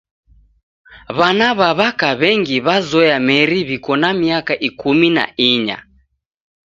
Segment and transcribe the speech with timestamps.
[1.17, 5.77] W'ana w'a w'aka w'engi w'azoya meri w'iko na miaka ikumi na inya.